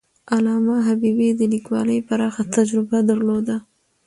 [0.33, 3.57] علامه حبيبي د لیکوالۍ پراخه تجربه درلوده.